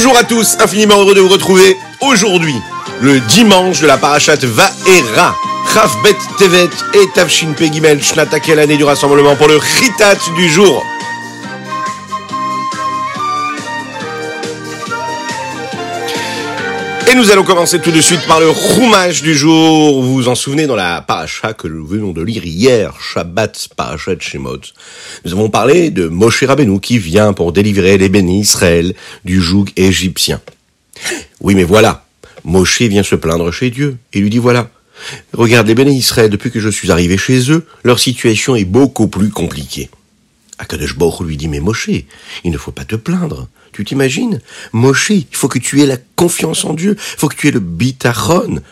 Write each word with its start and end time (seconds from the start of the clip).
Bonjour 0.00 0.16
à 0.16 0.22
tous, 0.22 0.56
infiniment 0.60 1.00
heureux 1.00 1.16
de 1.16 1.20
vous 1.20 1.28
retrouver 1.28 1.76
aujourd'hui, 2.00 2.54
le 3.00 3.18
dimanche 3.18 3.80
de 3.80 3.88
la 3.88 3.96
parachat 3.96 4.36
Vaera. 4.36 5.34
Bet 6.04 6.14
Tevet 6.38 6.70
et 6.94 7.08
Tavshin 7.16 7.52
Pegimel 7.52 8.00
Shnatakel 8.00 8.58
l'année 8.58 8.76
du 8.76 8.84
rassemblement 8.84 9.34
pour 9.34 9.48
le 9.48 9.56
Ritat 9.56 10.14
du 10.36 10.48
jour. 10.48 10.84
Nous 17.18 17.32
allons 17.32 17.42
commencer 17.42 17.80
tout 17.80 17.90
de 17.90 18.00
suite 18.00 18.24
par 18.28 18.38
le 18.38 18.48
roumage 18.48 19.22
du 19.22 19.34
jour. 19.34 20.00
Vous 20.00 20.14
vous 20.14 20.28
en 20.28 20.36
souvenez 20.36 20.68
dans 20.68 20.76
la 20.76 21.02
paracha 21.02 21.52
que 21.52 21.66
nous 21.66 21.84
venons 21.84 22.12
de 22.12 22.22
lire 22.22 22.46
hier, 22.46 22.94
Shabbat 23.00 23.70
Parashat 23.76 24.20
Shemot. 24.20 24.60
Nous 25.24 25.32
avons 25.32 25.50
parlé 25.50 25.90
de 25.90 26.06
Moshe 26.06 26.44
Rabbeinu 26.44 26.78
qui 26.78 26.98
vient 26.98 27.32
pour 27.32 27.50
délivrer 27.52 27.98
les 27.98 28.08
bénis 28.08 28.42
Israël 28.42 28.94
du 29.24 29.40
joug 29.40 29.64
égyptien. 29.74 30.40
Oui, 31.40 31.56
mais 31.56 31.64
voilà. 31.64 32.06
Moshe 32.44 32.82
vient 32.82 33.02
se 33.02 33.16
plaindre 33.16 33.50
chez 33.50 33.70
Dieu 33.70 33.96
et 34.12 34.20
lui 34.20 34.30
dit 34.30 34.38
voilà. 34.38 34.70
Regarde 35.32 35.66
les 35.66 35.74
bénis 35.74 35.96
Israël, 35.96 36.30
depuis 36.30 36.52
que 36.52 36.60
je 36.60 36.68
suis 36.68 36.92
arrivé 36.92 37.18
chez 37.18 37.50
eux, 37.50 37.66
leur 37.82 37.98
situation 37.98 38.54
est 38.54 38.64
beaucoup 38.64 39.08
plus 39.08 39.30
compliquée. 39.30 39.90
Akadosh 40.58 40.94
lui 41.20 41.36
dit 41.36 41.48
mais 41.48 41.58
Moshe, 41.58 41.90
il 42.44 42.52
ne 42.52 42.58
faut 42.58 42.72
pas 42.72 42.84
te 42.84 42.94
plaindre. 42.94 43.48
Tu 43.72 43.84
t'imagines? 43.84 44.40
Moshe, 44.72 45.10
il 45.10 45.26
faut 45.32 45.48
que 45.48 45.58
tu 45.58 45.82
aies 45.82 45.86
la 45.86 45.98
confiance 46.16 46.64
en 46.64 46.74
Dieu. 46.74 46.96
Il 46.98 47.18
faut 47.18 47.28
que 47.28 47.36
tu 47.36 47.48
aies 47.48 47.52
le 47.52 47.60
bitachon. 47.60 48.56
Il 48.56 48.62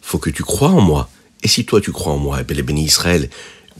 faut 0.00 0.18
que 0.18 0.30
tu 0.30 0.42
crois 0.42 0.70
en 0.70 0.80
moi. 0.80 1.08
Et 1.42 1.48
si 1.48 1.64
toi 1.64 1.80
tu 1.80 1.92
crois 1.92 2.12
en 2.12 2.18
moi, 2.18 2.38
eh 2.48 2.54
les 2.54 2.62
bénis 2.62 2.84
Israël 2.84 3.28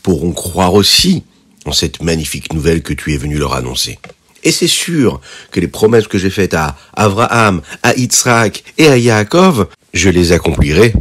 pourront 0.02 0.32
croire 0.32 0.74
aussi 0.74 1.22
en 1.64 1.72
cette 1.72 2.02
magnifique 2.02 2.52
nouvelle 2.52 2.82
que 2.82 2.92
tu 2.92 3.14
es 3.14 3.16
venu 3.16 3.38
leur 3.38 3.54
annoncer. 3.54 3.98
Et 4.44 4.50
c'est 4.50 4.68
sûr 4.68 5.20
que 5.52 5.60
les 5.60 5.68
promesses 5.68 6.08
que 6.08 6.18
j'ai 6.18 6.30
faites 6.30 6.54
à 6.54 6.76
Abraham, 6.94 7.62
à 7.82 7.94
Yitzhak 7.94 8.64
et 8.78 8.88
à 8.88 8.96
Yaakov, 8.96 9.68
je 9.94 10.08
les 10.08 10.32
accomplirai. 10.32 10.92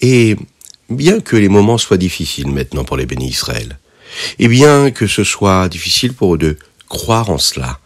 Et 0.00 0.36
bien 0.90 1.20
que 1.20 1.36
les 1.36 1.48
moments 1.48 1.78
soient 1.78 1.96
difficiles 1.96 2.48
maintenant 2.48 2.84
pour 2.84 2.96
les 2.96 3.06
bénis 3.06 3.28
Israël, 3.28 3.78
et 4.38 4.48
bien 4.48 4.90
que 4.90 5.06
ce 5.06 5.22
soit 5.22 5.68
difficile 5.68 6.14
pour 6.14 6.34
eux 6.34 6.38
de 6.38 6.56
croire 6.88 7.30
en 7.30 7.38
cela, 7.38 7.78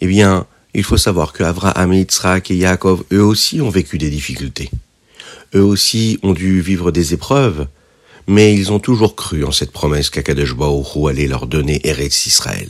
eh 0.00 0.06
bien, 0.06 0.46
il 0.74 0.82
faut 0.82 0.96
savoir 0.96 1.32
que 1.32 1.44
Abraham, 1.44 1.92
Yitzhak 1.92 2.50
et 2.50 2.56
Yaakov, 2.56 3.04
eux 3.12 3.22
aussi 3.22 3.60
ont 3.60 3.70
vécu 3.70 3.98
des 3.98 4.10
difficultés. 4.10 4.70
Eux 5.54 5.62
aussi 5.62 6.18
ont 6.22 6.32
dû 6.32 6.60
vivre 6.60 6.90
des 6.90 7.14
épreuves, 7.14 7.66
mais 8.26 8.54
ils 8.54 8.72
ont 8.72 8.80
toujours 8.80 9.14
cru 9.14 9.44
en 9.44 9.52
cette 9.52 9.70
promesse 9.70 10.10
qu'Akadosh 10.10 10.54
allait 11.08 11.28
leur 11.28 11.46
donner 11.46 11.80
Eretz 11.86 12.26
Israël. 12.26 12.68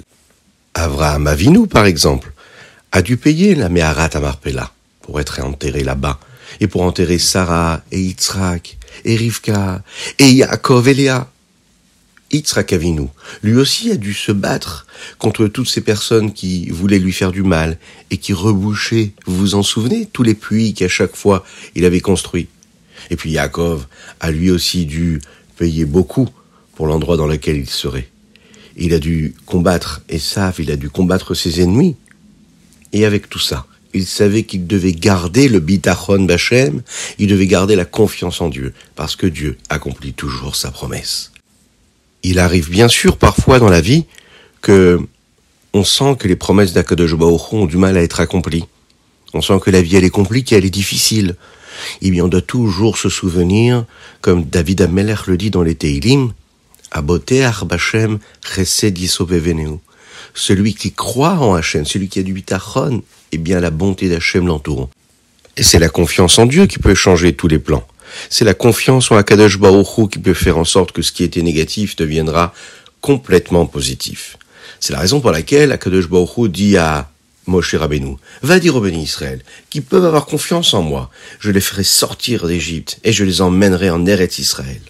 Abraham 0.75 1.27
Avinu, 1.27 1.67
par 1.67 1.87
exemple, 1.87 2.33
a 2.93 3.01
dû 3.01 3.17
payer 3.17 3.55
la 3.55 3.69
Meharat 3.69 4.11
Amarpella 4.15 4.71
pour 5.01 5.21
être 5.21 5.41
enterré 5.41 5.85
là-bas, 5.85 6.19
et 6.61 6.67
pour 6.67 6.83
enterrer 6.83 7.19
Sarah 7.19 7.83
et 7.91 8.01
Yitzhak 8.01 8.77
et 9.05 9.17
Rivka 9.17 9.83
et 10.19 10.31
Yaakov 10.31 10.89
et 10.89 10.95
Léa. 10.95 11.29
Yitzhak 12.35 12.73
Avinu, 12.73 13.07
lui 13.43 13.55
aussi 13.55 13.91
a 13.91 13.97
dû 13.97 14.13
se 14.13 14.33
battre 14.33 14.87
contre 15.19 15.47
toutes 15.47 15.69
ces 15.69 15.81
personnes 15.81 16.33
qui 16.33 16.69
voulaient 16.71 16.99
lui 16.99 17.13
faire 17.13 17.31
du 17.31 17.43
mal 17.43 17.79
et 18.11 18.17
qui 18.17 18.33
rebouchaient, 18.33 19.13
vous 19.27 19.37
vous 19.37 19.55
en 19.55 19.63
souvenez, 19.63 20.07
tous 20.13 20.23
les 20.23 20.35
puits 20.35 20.75
qu'à 20.75 20.89
chaque 20.89 21.15
fois 21.15 21.45
il 21.75 21.85
avait 21.85 22.01
construits. 22.01 22.49
Et 23.11 23.17
puis 23.17 23.31
Yaakov 23.31 23.87
a 24.21 24.31
lui 24.31 24.51
aussi 24.51 24.87
dû 24.87 25.21
payer 25.57 25.85
beaucoup 25.85 26.29
pour 26.75 26.87
l'endroit 26.87 27.17
dans 27.17 27.27
lequel 27.27 27.57
il 27.57 27.71
serait. 27.71 28.09
Il 28.77 28.93
a 28.93 28.99
dû 28.99 29.35
combattre 29.47 30.03
Esav, 30.09 30.57
il 30.59 30.71
a 30.73 30.77
dû 30.77 30.91
combattre 30.91 31.35
ses 31.35 31.61
ennemis. 31.61 31.97
Et 32.93 33.05
avec 33.05 33.29
tout 33.29 33.39
ça, 33.39 33.67
il 33.93 34.07
savait 34.07 34.43
qu'il 34.43 34.67
devait 34.67 34.93
garder 34.93 35.49
le 35.49 35.61
bitachon 35.61 36.25
bachem, 36.25 36.83
il 37.19 37.29
devait 37.29 37.47
garder 37.47 37.77
la 37.77 37.85
confiance 37.85 38.41
en 38.41 38.49
Dieu, 38.49 38.75
parce 38.97 39.15
que 39.15 39.29
Dieu 39.29 39.57
accomplit 39.69 40.13
toujours 40.13 40.57
sa 40.57 40.73
promesse 40.73 41.34
il 42.25 42.39
arrive 42.39 42.71
bien 42.71 42.89
sûr 42.89 43.17
parfois 43.17 43.61
dans 43.61 43.69
la 43.69 43.81
vie 43.81 44.07
que 44.63 44.99
on 45.75 45.85
sent 45.85 46.17
que 46.19 46.27
les 46.27 46.37
promesses 46.37 46.73
d'Akadosh 46.73 47.15
ont 47.15 47.67
du 47.67 47.77
mal 47.77 47.97
à 47.97 48.03
être 48.03 48.21
accomplies. 48.21 48.65
On 49.35 49.43
sent 49.43 49.59
que 49.61 49.71
la 49.71 49.83
vie 49.83 49.97
elle 49.97 50.05
est 50.05 50.11
compliquée, 50.11 50.57
elle 50.57 50.65
est 50.65 50.71
difficile. 50.71 51.37
Eh 52.01 52.11
bien, 52.13 52.25
on 52.25 52.29
doit 52.29 52.41
toujours 52.41 52.97
se 52.97 53.09
souvenir, 53.09 53.85
comme 54.21 54.45
David 54.45 54.83
Ameller 54.83 55.17
le 55.27 55.37
dit 55.37 55.51
dans 55.51 55.65
les 55.65 55.75
Teilim, 55.75 56.33
Aboté 56.93 57.43
Arbachem 57.43 58.21
Chesed 58.45 58.97
Celui 60.35 60.75
qui 60.75 60.93
croit 60.93 61.39
en 61.41 61.55
Hachem, 61.55 61.85
celui 61.85 62.09
qui 62.09 62.21
a 62.21 62.23
du 62.23 62.33
bitachon, 62.33 63.03
eh 63.33 63.39
bien 63.39 63.59
la 63.59 63.71
bonté 63.71 64.09
d'Hachem 64.09 64.47
l'entoure. 64.47 64.89
Et 65.57 65.65
c'est 65.65 65.81
la 65.81 65.89
confiance 65.89 66.39
en 66.39 66.47
Dieu 66.47 66.67
qui 66.67 66.79
peut 66.79 66.95
changer 66.95 67.35
tous 67.35 67.49
les 67.49 67.59
plans. 67.59 67.85
C'est 68.31 68.45
la 68.45 68.55
confiance 68.55 69.11
en 69.11 69.17
Akadosh 69.17 69.59
Baruch 69.59 70.11
qui 70.11 70.19
peut 70.19 70.35
faire 70.35 70.59
en 70.59 70.65
sorte 70.65 70.93
que 70.93 71.03
ce 71.03 71.13
qui 71.13 71.25
était 71.25 71.43
négatif 71.43 71.97
deviendra 71.97 72.55
complètement 73.01 73.67
positif. 73.67 74.37
C'est 74.81 74.93
la 74.93 75.01
raison 75.01 75.21
pour 75.21 75.31
laquelle 75.31 75.73
Akadosh 75.73 76.09
Baruch 76.09 76.51
dit 76.51 76.77
à 76.77 77.11
Moshe 77.47 77.75
Rabbeinu, 77.75 78.17
va 78.43 78.59
dire 78.59 78.77
aux 78.77 78.81
bénis 78.81 79.03
Israël, 79.03 79.43
qui 79.71 79.81
peuvent 79.81 80.05
avoir 80.05 80.27
confiance 80.27 80.73
en 80.75 80.83
moi, 80.83 81.11
je 81.41 81.51
les 81.51 81.61
ferai 81.61 81.85
sortir 81.85 82.47
d'Égypte 82.47 82.99
et 83.05 83.13
je 83.13 83.25
les 83.25 83.43
emmènerai 83.43 83.91
en 83.91 84.07
Eretz 84.07 84.39
Israël. 84.39 84.81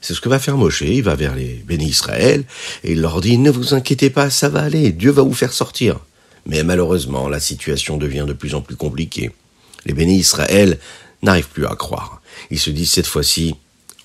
C'est 0.00 0.14
ce 0.14 0.20
que 0.20 0.28
va 0.28 0.38
faire 0.38 0.56
Moshe, 0.56 0.82
il 0.82 1.02
va 1.02 1.14
vers 1.14 1.34
les 1.34 1.62
bénis 1.66 1.88
Israël 1.88 2.44
et 2.82 2.92
il 2.92 3.00
leur 3.00 3.20
dit, 3.20 3.38
ne 3.38 3.50
vous 3.50 3.74
inquiétez 3.74 4.10
pas, 4.10 4.30
ça 4.30 4.48
va 4.48 4.62
aller, 4.62 4.92
Dieu 4.92 5.10
va 5.10 5.22
vous 5.22 5.34
faire 5.34 5.52
sortir. 5.52 5.98
Mais 6.46 6.62
malheureusement, 6.62 7.28
la 7.28 7.40
situation 7.40 7.96
devient 7.96 8.26
de 8.26 8.34
plus 8.34 8.54
en 8.54 8.60
plus 8.60 8.76
compliquée. 8.76 9.30
Les 9.86 9.94
bénis 9.94 10.18
Israël 10.18 10.78
n'arrivent 11.22 11.48
plus 11.48 11.66
à 11.66 11.74
croire. 11.74 12.20
Ils 12.50 12.58
se 12.58 12.70
disent 12.70 12.90
cette 12.90 13.06
fois-ci, 13.06 13.56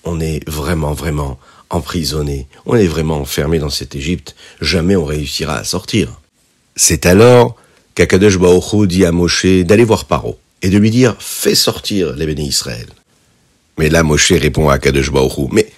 on 0.04 0.20
est 0.20 0.48
vraiment, 0.48 0.92
vraiment 0.92 1.38
emprisonné, 1.70 2.46
on 2.66 2.74
est 2.74 2.86
vraiment 2.86 3.20
enfermé 3.20 3.58
dans 3.58 3.70
cette 3.70 3.94
Égypte, 3.94 4.34
jamais 4.60 4.96
on 4.96 5.04
réussira 5.04 5.56
à 5.56 5.64
sortir. 5.64 6.20
C'est 6.76 7.06
alors 7.06 7.56
qu'Akadosh 7.94 8.38
Baruch 8.38 8.88
dit 8.88 9.04
à 9.04 9.12
Moshe 9.12 9.46
d'aller 9.64 9.84
voir 9.84 10.04
Paro 10.04 10.38
et 10.62 10.68
de 10.68 10.78
lui 10.78 10.90
dire 10.90 11.16
fais 11.18 11.54
sortir 11.54 12.12
les 12.14 12.26
bénis 12.26 12.48
Israël. 12.48 12.86
Mais 13.78 13.88
là 13.88 14.02
Moshe 14.02 14.32
répond 14.32 14.68
à 14.68 14.74
Akadosh 14.74 15.10
Baruch 15.10 15.50
mais 15.52 15.70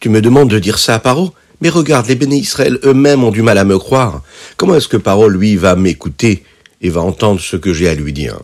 tu 0.00 0.08
me 0.08 0.20
demandes 0.20 0.50
de 0.50 0.58
dire 0.58 0.78
ça 0.78 0.94
à 0.94 0.98
Paro? 1.00 1.32
Mais 1.60 1.70
regarde, 1.70 2.06
les 2.06 2.14
bénis 2.14 2.38
Israël 2.38 2.78
eux-mêmes 2.84 3.24
ont 3.24 3.32
du 3.32 3.42
mal 3.42 3.58
à 3.58 3.64
me 3.64 3.78
croire. 3.78 4.22
Comment 4.56 4.76
est-ce 4.76 4.86
que 4.86 4.96
Paro, 4.96 5.28
lui, 5.28 5.56
va 5.56 5.74
m'écouter 5.74 6.44
et 6.80 6.88
va 6.88 7.00
entendre 7.00 7.40
ce 7.40 7.56
que 7.56 7.72
j'ai 7.72 7.88
à 7.88 7.94
lui 7.94 8.12
dire? 8.12 8.38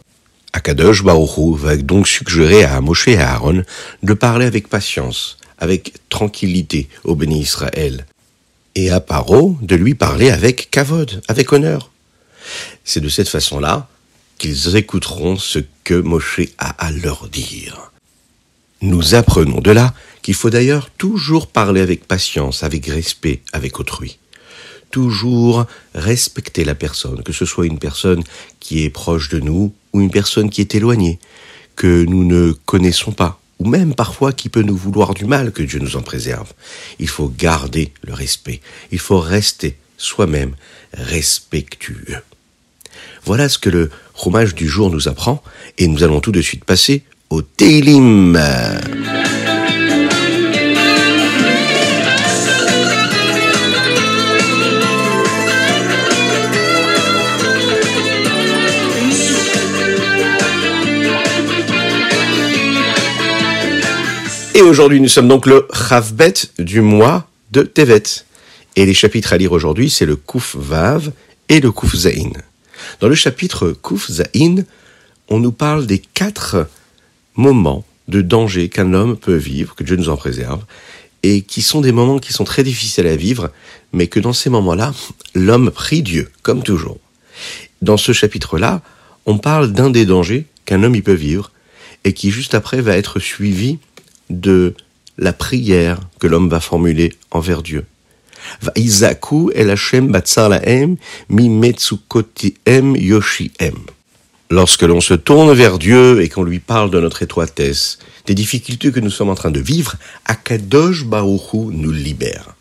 Akadosh 0.55 1.03
Baruchou 1.03 1.57
va 1.57 1.77
donc 1.77 2.07
suggérer 2.07 2.63
à 2.63 2.81
Moshe 2.81 3.09
et 3.09 3.17
à 3.17 3.33
Aaron 3.33 3.65
de 4.05 4.15
parler 4.15 4.47
avec 4.47 4.69
patience, 4.69 5.37
avec 5.59 5.95
tranquillité 6.09 6.89
au 7.03 7.17
béni 7.17 7.41
Israël, 7.41 8.07
et 8.77 8.89
à 8.91 9.01
Paro 9.01 9.59
de 9.61 9.75
lui 9.75 9.97
parler 9.97 10.31
avec 10.31 10.71
kavod, 10.71 11.21
avec 11.27 11.53
honneur. 11.53 11.91
C'est 12.85 13.01
de 13.01 13.09
cette 13.09 13.29
façon-là 13.29 13.89
qu'ils 14.39 14.77
écouteront 14.77 15.37
ce 15.37 15.59
que 15.83 16.01
Moshe 16.01 16.43
a 16.59 16.71
à 16.87 16.93
leur 16.93 17.29
dire. 17.29 17.91
Nous 18.81 19.17
apprenons 19.17 19.61
de 19.61 19.73
là 19.73 19.93
qu'il 20.23 20.35
faut 20.35 20.51
d'ailleurs 20.51 20.89
toujours 20.91 21.49
parler 21.49 21.81
avec 21.81 22.07
patience, 22.07 22.63
avec 22.63 22.87
respect 22.87 23.43
avec 23.53 23.81
autrui 23.81 24.19
toujours 24.95 25.67
respecter 25.97 26.63
la 26.65 26.77
personne, 26.77 27.25
que 27.25 27.33
ce 27.33 27.45
soit 27.45 27.67
une 27.67 27.81
personne 27.81 28.23
qui 28.61 28.85
est 28.85 28.91
proche 28.91 29.29
de 29.29 29.41
nous 29.41 29.75
ou 29.95 30.03
une 30.03 30.11
personne 30.11 30.51
qui 30.51 30.61
est 30.61 30.75
éloignée, 30.75 31.19
que 31.77 32.05
nous 32.05 32.25
ne 32.25 32.53
connaissons 32.53 33.13
pas, 33.13 33.41
ou 33.59 33.67
même 33.67 33.95
parfois 33.95 34.33
qui 34.33 34.49
peut 34.51 34.63
nous 34.63 34.77
vouloir 34.77 35.15
du 35.15 35.25
mal, 35.25 35.53
que 35.53 35.63
Dieu 35.63 35.79
nous 35.79 35.97
en 35.97 36.03
préserve. 36.03 36.53
Il 36.99 37.09
faut 37.09 37.29
garder 37.29 37.93
le 38.03 38.13
respect, 38.13 38.61
il 38.93 38.99
faut 38.99 39.21
rester 39.21 39.79
soi-même 39.97 40.55
respectueux. 40.93 42.19
Voilà 43.25 43.49
ce 43.49 43.59
que 43.59 43.71
le 43.71 43.91
fromage 44.15 44.55
du 44.55 44.69
jour 44.69 44.91
nous 44.91 45.09
apprend, 45.09 45.43
et 45.79 45.87
nous 45.87 46.03
allons 46.03 46.21
tout 46.21 46.33
de 46.33 46.43
suite 46.43 46.65
passer 46.65 47.05
au 47.31 47.41
Télim. 47.41 48.37
Et 64.57 64.63
aujourd'hui, 64.63 65.01
nous 65.01 65.09
sommes 65.09 65.27
donc 65.27 65.47
le 65.47 65.67
Chavbet 65.73 66.35
du 66.61 66.81
mois 66.81 67.29
de 67.51 67.63
Tevet. 67.63 68.05
Et 68.77 68.87
les 68.87 68.95
chapitres 68.95 69.33
à 69.33 69.37
lire 69.37 69.51
aujourd'hui, 69.51 69.91
c'est 69.91 70.07
le 70.07 70.15
Kouf 70.15 70.55
Vav 70.57 71.11
et 71.49 71.59
le 71.59 71.73
Kouf 71.73 71.97
Zain. 71.97 72.31
Dans 73.01 73.09
le 73.09 73.17
chapitre 73.17 73.73
Kouf 73.73 74.09
Zain, 74.09 74.63
on 75.29 75.41
nous 75.41 75.51
parle 75.51 75.87
des 75.87 75.99
quatre 75.99 76.69
moments 77.35 77.85
de 78.07 78.21
danger 78.21 78.69
qu'un 78.69 78.95
homme 78.95 79.17
peut 79.17 79.35
vivre, 79.35 79.75
que 79.75 79.83
Dieu 79.83 79.97
nous 79.97 80.09
en 80.09 80.17
préserve, 80.17 80.65
et 81.25 81.43
qui 81.43 81.61
sont 81.61 81.81
des 81.81 81.91
moments 81.91 82.21
qui 82.21 82.33
sont 82.33 82.45
très 82.45 82.63
difficiles 82.63 83.09
à 83.09 83.17
vivre, 83.17 83.51
mais 83.93 84.07
que 84.07 84.21
dans 84.21 84.33
ces 84.33 84.51
moments-là, 84.51 84.95
l'homme 85.35 85.73
prie 85.73 86.03
Dieu, 86.03 86.31
comme 86.43 86.63
toujours. 86.63 86.99
Dans 87.83 87.97
ce 87.97 88.13
chapitre-là, 88.13 88.83
on 89.27 89.37
parle 89.37 89.73
d'un 89.73 89.91
des 89.91 90.07
dangers 90.07 90.47
qu'un 90.65 90.85
homme 90.85 90.95
y 90.95 91.03
peut 91.03 91.13
vivre 91.13 91.51
et 92.05 92.13
qui 92.13 92.31
juste 92.31 92.55
après 92.55 92.83
va 92.83 92.97
être 92.97 93.19
suivi 93.19 93.81
de 94.31 94.75
la 95.19 95.33
prière 95.33 96.01
que 96.19 96.27
l'homme 96.27 96.49
va 96.49 96.61
formuler 96.61 97.15
envers 97.31 97.63
Dieu. 97.63 97.85
Lorsque 104.51 104.83
l'on 104.83 105.01
se 105.01 105.15
tourne 105.15 105.53
vers 105.53 105.79
Dieu 105.79 106.21
et 106.23 106.29
qu'on 106.29 106.43
lui 106.43 106.59
parle 106.59 106.91
de 106.91 107.01
notre 107.01 107.23
étroitesse, 107.23 107.99
des 108.27 108.35
difficultés 108.35 108.93
que 108.93 109.01
nous 109.01 109.11
sommes 109.11 109.31
en 109.31 109.35
train 109.35 109.51
de 109.51 109.61
vivre, 109.61 109.95
Akadosh 110.27 111.05
Baruchu 111.05 111.71
nous 111.71 111.91
libère. 111.91 112.55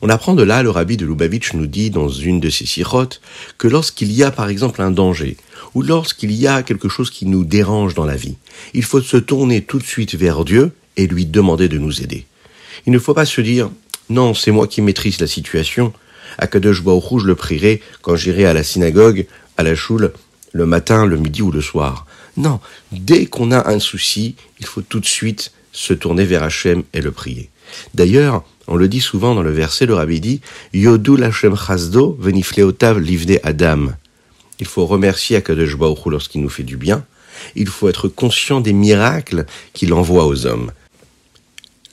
On 0.00 0.08
apprend 0.10 0.34
de 0.34 0.42
là, 0.42 0.62
le 0.62 0.70
rabbi 0.70 0.96
de 0.96 1.06
Lubavitch 1.06 1.54
nous 1.54 1.66
dit 1.66 1.90
dans 1.90 2.08
une 2.08 2.38
de 2.38 2.50
ses 2.50 2.66
sirotes, 2.66 3.20
que 3.58 3.68
lorsqu'il 3.68 4.12
y 4.12 4.22
a 4.22 4.30
par 4.30 4.48
exemple 4.48 4.82
un 4.82 4.90
danger, 4.90 5.36
ou 5.74 5.82
lorsqu'il 5.82 6.30
y 6.32 6.46
a 6.46 6.62
quelque 6.62 6.88
chose 6.88 7.10
qui 7.10 7.26
nous 7.26 7.44
dérange 7.44 7.94
dans 7.94 8.04
la 8.04 8.16
vie, 8.16 8.36
il 8.74 8.84
faut 8.84 9.00
se 9.00 9.16
tourner 9.16 9.62
tout 9.62 9.78
de 9.78 9.84
suite 9.84 10.14
vers 10.14 10.44
Dieu 10.44 10.72
et 10.96 11.06
lui 11.06 11.26
demander 11.26 11.68
de 11.68 11.78
nous 11.78 12.02
aider. 12.02 12.26
Il 12.86 12.92
ne 12.92 12.98
faut 12.98 13.14
pas 13.14 13.26
se 13.26 13.40
dire, 13.40 13.70
non, 14.10 14.34
c'est 14.34 14.50
moi 14.50 14.66
qui 14.66 14.82
maîtrise 14.82 15.20
la 15.20 15.26
situation, 15.26 15.92
Akadosh 16.38 16.82
Baruchu, 16.82 17.20
je 17.20 17.26
le 17.26 17.34
prierai 17.34 17.80
quand 18.02 18.16
j'irai 18.16 18.44
à 18.46 18.52
la 18.52 18.64
synagogue, 18.64 19.26
à 19.56 19.62
la 19.62 19.74
choule, 19.74 20.12
le 20.52 20.66
matin, 20.66 21.06
le 21.06 21.16
midi 21.16 21.42
ou 21.42 21.50
le 21.50 21.60
soir. 21.60 22.06
Non, 22.36 22.60
dès 22.92 23.26
qu'on 23.26 23.52
a 23.52 23.70
un 23.70 23.78
souci, 23.78 24.34
il 24.58 24.66
faut 24.66 24.82
tout 24.82 25.00
de 25.00 25.06
suite 25.06 25.52
se 25.72 25.94
tourner 25.94 26.24
vers 26.24 26.42
Hachem 26.42 26.82
et 26.92 27.00
le 27.00 27.10
prier. 27.10 27.50
D'ailleurs, 27.94 28.44
on 28.66 28.76
le 28.76 28.88
dit 28.88 29.00
souvent 29.00 29.34
dans 29.34 29.42
le 29.42 29.50
verset, 29.50 29.86
le 29.86 29.94
rabbi 29.94 30.20
dit 30.20 30.40
Yodul 30.72 31.22
Hashem 31.22 31.56
Chazdo 31.56 32.16
venifleotav 32.18 32.98
livne 32.98 33.38
Adam. 33.42 33.88
Il 34.60 34.66
faut 34.66 34.86
remercier 34.86 35.36
Akadosh 35.36 35.76
Baruch 35.76 36.06
lorsqu'il 36.06 36.42
nous 36.42 36.48
fait 36.48 36.62
du 36.62 36.76
bien. 36.76 37.04
Il 37.56 37.68
faut 37.68 37.88
être 37.88 38.08
conscient 38.08 38.60
des 38.60 38.72
miracles 38.72 39.44
qu'il 39.72 39.92
envoie 39.92 40.26
aux 40.26 40.46
hommes. 40.46 40.70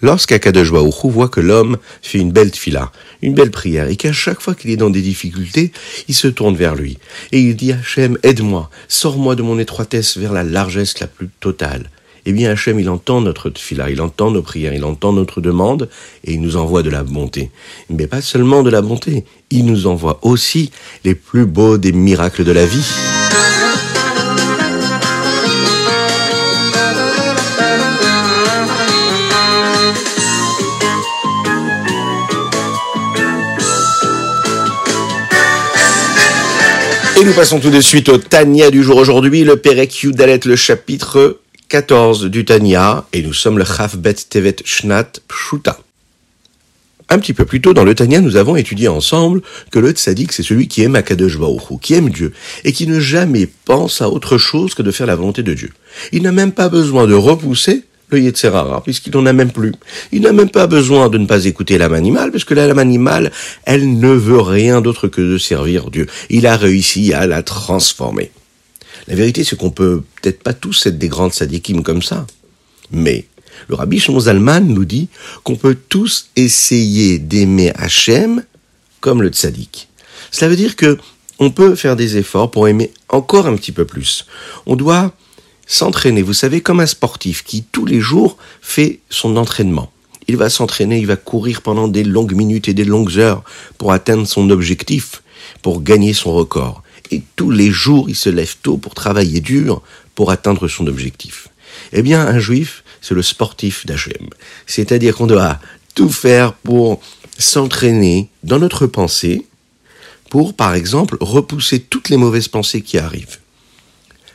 Lorsqu'Akadosh 0.01 0.71
Baruch 0.71 1.05
voit 1.05 1.29
que 1.29 1.41
l'homme 1.41 1.77
fait 2.01 2.17
une 2.17 2.31
belle 2.31 2.51
tfila, 2.51 2.91
une 3.21 3.35
belle 3.35 3.51
prière, 3.51 3.87
et 3.87 3.95
qu'à 3.95 4.11
chaque 4.11 4.41
fois 4.41 4.55
qu'il 4.55 4.71
est 4.71 4.77
dans 4.77 4.89
des 4.89 5.01
difficultés, 5.01 5.71
il 6.07 6.15
se 6.15 6.27
tourne 6.27 6.55
vers 6.55 6.75
lui. 6.75 6.97
Et 7.31 7.39
il 7.39 7.55
dit 7.55 7.71
Hachem, 7.71 8.17
aide-moi, 8.23 8.69
sors-moi 8.87 9.35
de 9.35 9.43
mon 9.43 9.59
étroitesse 9.59 10.17
vers 10.17 10.33
la 10.33 10.43
largesse 10.43 10.99
la 10.99 11.07
plus 11.07 11.29
totale. 11.39 11.89
Eh 12.25 12.33
bien 12.33 12.51
Hachem, 12.51 12.79
il 12.79 12.89
entend 12.89 13.21
notre 13.21 13.49
tfila, 13.49 13.89
il 13.89 14.01
entend 14.01 14.31
nos 14.31 14.41
prières, 14.41 14.73
il 14.73 14.85
entend 14.85 15.13
notre 15.13 15.41
demande, 15.41 15.89
et 16.23 16.33
il 16.33 16.41
nous 16.41 16.55
envoie 16.55 16.83
de 16.83 16.89
la 16.89 17.03
bonté. 17.03 17.51
Mais 17.89 18.07
pas 18.07 18.21
seulement 18.21 18.63
de 18.63 18.69
la 18.69 18.81
bonté, 18.81 19.25
il 19.49 19.65
nous 19.65 19.87
envoie 19.87 20.19
aussi 20.23 20.71
les 21.03 21.15
plus 21.15 21.45
beaux 21.45 21.77
des 21.77 21.91
miracles 21.91 22.43
de 22.43 22.51
la 22.51 22.65
vie. 22.65 22.85
Et 37.21 37.23
nous 37.23 37.33
passons 37.33 37.59
tout 37.59 37.69
de 37.69 37.81
suite 37.81 38.09
au 38.09 38.17
Tania 38.17 38.71
du 38.71 38.81
jour 38.81 38.97
aujourd'hui, 38.97 39.43
le 39.43 39.55
Perek 39.55 40.01
Yudalet, 40.01 40.39
le 40.43 40.55
chapitre 40.55 41.39
14 41.69 42.25
du 42.25 42.45
Tania, 42.45 43.05
et 43.13 43.21
nous 43.21 43.31
sommes 43.31 43.59
le 43.59 43.97
Bet 43.97 44.15
Tevet 44.27 44.55
Shnat 44.65 45.19
Pshuta. 45.27 45.77
Un 47.09 47.19
petit 47.19 47.33
peu 47.33 47.45
plus 47.45 47.61
tôt 47.61 47.75
dans 47.75 47.83
le 47.83 47.93
Tania, 47.93 48.21
nous 48.21 48.37
avons 48.37 48.55
étudié 48.55 48.87
ensemble 48.87 49.43
que 49.69 49.77
le 49.77 49.91
tzaddik, 49.91 50.31
c'est 50.31 50.41
celui 50.41 50.67
qui 50.67 50.81
aime 50.81 50.95
Akadosh 50.95 51.37
Baruch 51.37 51.79
qui 51.79 51.93
aime 51.93 52.09
Dieu, 52.09 52.33
et 52.63 52.71
qui 52.71 52.87
ne 52.87 52.99
jamais 52.99 53.47
pense 53.65 54.01
à 54.01 54.09
autre 54.09 54.39
chose 54.39 54.73
que 54.73 54.81
de 54.81 54.89
faire 54.89 55.05
la 55.05 55.15
volonté 55.15 55.43
de 55.43 55.53
Dieu. 55.53 55.69
Il 56.11 56.23
n'a 56.23 56.31
même 56.31 56.53
pas 56.53 56.69
besoin 56.69 57.05
de 57.05 57.13
repousser 57.13 57.83
le 58.11 58.19
Yetzerara, 58.19 58.81
puisqu'il 58.83 59.13
n'en 59.13 59.25
a 59.25 59.33
même 59.33 59.51
plus. 59.51 59.73
Il 60.11 60.21
n'a 60.21 60.33
même 60.33 60.49
pas 60.49 60.67
besoin 60.67 61.09
de 61.09 61.17
ne 61.17 61.25
pas 61.25 61.45
écouter 61.45 61.77
l'âme 61.77 61.93
animale, 61.93 62.31
puisque 62.31 62.51
l'âme 62.51 62.79
animale, 62.79 63.31
elle 63.65 63.99
ne 63.99 64.09
veut 64.09 64.41
rien 64.41 64.81
d'autre 64.81 65.07
que 65.07 65.21
de 65.21 65.37
servir 65.37 65.89
Dieu. 65.89 66.07
Il 66.29 66.45
a 66.47 66.57
réussi 66.57 67.13
à 67.13 67.27
la 67.27 67.43
transformer. 67.43 68.31
La 69.07 69.15
vérité, 69.15 69.43
c'est 69.43 69.55
qu'on 69.55 69.71
peut 69.71 70.03
peut-être 70.21 70.43
pas 70.43 70.53
tous 70.53 70.85
être 70.85 70.97
des 70.97 71.07
grandes 71.07 71.33
sadikim 71.33 71.83
comme 71.83 72.01
ça. 72.01 72.27
Mais 72.91 73.25
le 73.67 73.75
rabbi 73.75 73.99
Shimon 73.99 74.21
Zalman 74.21 74.61
nous 74.61 74.85
dit 74.85 75.07
qu'on 75.43 75.55
peut 75.55 75.77
tous 75.89 76.29
essayer 76.35 77.19
d'aimer 77.19 77.71
Hachem 77.75 78.43
comme 78.99 79.21
le 79.21 79.29
tzaddik. 79.29 79.87
Cela 80.31 80.49
veut 80.49 80.55
dire 80.55 80.75
que 80.75 80.97
on 81.39 81.49
peut 81.49 81.75
faire 81.75 81.95
des 81.95 82.17
efforts 82.17 82.51
pour 82.51 82.67
aimer 82.67 82.91
encore 83.09 83.47
un 83.47 83.55
petit 83.55 83.71
peu 83.71 83.85
plus. 83.85 84.27
On 84.67 84.75
doit 84.75 85.13
s'entraîner. 85.71 86.21
Vous 86.21 86.33
savez, 86.33 86.59
comme 86.59 86.81
un 86.81 86.85
sportif 86.85 87.43
qui 87.43 87.63
tous 87.63 87.85
les 87.85 88.01
jours 88.01 88.37
fait 88.61 88.99
son 89.09 89.37
entraînement. 89.37 89.89
Il 90.27 90.35
va 90.35 90.49
s'entraîner, 90.49 90.99
il 90.99 91.07
va 91.07 91.15
courir 91.15 91.61
pendant 91.61 91.87
des 91.87 92.03
longues 92.03 92.33
minutes 92.33 92.67
et 92.67 92.73
des 92.73 92.83
longues 92.83 93.17
heures 93.17 93.43
pour 93.77 93.93
atteindre 93.93 94.27
son 94.27 94.49
objectif, 94.49 95.23
pour 95.61 95.81
gagner 95.81 96.13
son 96.13 96.33
record. 96.33 96.83
Et 97.09 97.21
tous 97.35 97.51
les 97.51 97.71
jours, 97.71 98.09
il 98.09 98.15
se 98.15 98.29
lève 98.29 98.55
tôt 98.61 98.77
pour 98.77 98.95
travailler 98.95 99.39
dur 99.39 99.81
pour 100.13 100.31
atteindre 100.31 100.67
son 100.67 100.87
objectif. 100.87 101.47
Eh 101.93 102.01
bien, 102.01 102.21
un 102.27 102.39
juif, 102.39 102.83
c'est 103.01 103.15
le 103.15 103.23
sportif 103.23 103.85
d'Hachem. 103.85 104.27
C'est-à-dire 104.67 105.15
qu'on 105.15 105.27
doit 105.27 105.57
tout 105.95 106.09
faire 106.09 106.53
pour 106.53 107.01
s'entraîner 107.37 108.29
dans 108.43 108.59
notre 108.59 108.87
pensée, 108.87 109.47
pour, 110.29 110.53
par 110.53 110.75
exemple, 110.75 111.17
repousser 111.21 111.79
toutes 111.79 112.09
les 112.09 112.17
mauvaises 112.17 112.47
pensées 112.49 112.81
qui 112.81 112.97
arrivent. 112.97 113.40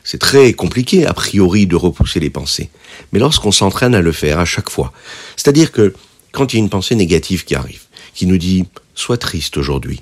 C'est 0.06 0.18
très 0.18 0.52
compliqué, 0.52 1.04
a 1.04 1.12
priori, 1.12 1.66
de 1.66 1.74
repousser 1.74 2.20
les 2.20 2.30
pensées. 2.30 2.70
Mais 3.12 3.18
lorsqu'on 3.18 3.50
s'entraîne 3.50 3.92
à 3.92 4.00
le 4.00 4.12
faire 4.12 4.38
à 4.38 4.44
chaque 4.44 4.70
fois, 4.70 4.92
c'est-à-dire 5.34 5.72
que 5.72 5.94
quand 6.30 6.52
il 6.52 6.56
y 6.56 6.60
a 6.60 6.62
une 6.62 6.70
pensée 6.70 6.94
négative 6.94 7.44
qui 7.44 7.56
arrive, 7.56 7.82
qui 8.14 8.26
nous 8.26 8.38
dit 8.38 8.66
«sois 8.94 9.18
triste 9.18 9.56
aujourd'hui», 9.56 10.00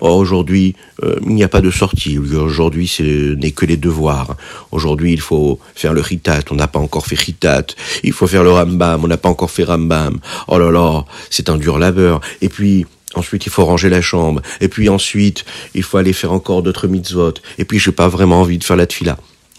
Oh, 0.00 0.10
aujourd'hui, 0.10 0.76
euh, 1.02 1.16
il 1.22 1.34
n'y 1.34 1.42
a 1.42 1.48
pas 1.48 1.62
de 1.62 1.70
sortie. 1.70 2.18
Aujourd'hui, 2.18 2.86
ce 2.86 3.34
n'est 3.34 3.50
que 3.50 3.64
les 3.64 3.78
devoirs. 3.78 4.36
Aujourd'hui, 4.72 5.14
il 5.14 5.20
faut 5.20 5.58
faire 5.74 5.94
le 5.94 6.02
ritat. 6.02 6.40
On 6.50 6.54
n'a 6.54 6.68
pas 6.68 6.78
encore 6.78 7.06
fait 7.06 7.18
ritat. 7.18 7.64
Il 8.02 8.12
faut 8.12 8.26
faire 8.26 8.44
le 8.44 8.52
rambam. 8.52 9.02
On 9.04 9.08
n'a 9.08 9.16
pas 9.16 9.30
encore 9.30 9.50
fait 9.50 9.64
rambam. 9.64 10.18
Oh 10.48 10.58
là 10.58 10.70
là, 10.70 11.06
c'est 11.30 11.48
un 11.48 11.56
dur 11.56 11.78
labeur. 11.78 12.20
Et 12.42 12.48
puis, 12.48 12.86
Ensuite, 13.14 13.44
il 13.44 13.50
faut 13.50 13.64
ranger 13.64 13.88
la 13.88 14.00
chambre. 14.00 14.40
Et 14.60 14.68
puis 14.68 14.88
ensuite, 14.88 15.44
il 15.74 15.82
faut 15.82 15.96
aller 15.96 16.12
faire 16.12 16.32
encore 16.32 16.62
d'autres 16.62 16.86
mitzvot. 16.86 17.34
Et 17.58 17.64
puis, 17.64 17.80
je 17.80 17.90
n'ai 17.90 17.96
pas 17.96 18.06
vraiment 18.06 18.40
envie 18.40 18.56
de 18.56 18.62
faire 18.62 18.76
la 18.76 18.86